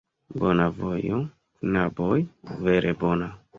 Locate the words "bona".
0.43-0.65, 3.07-3.33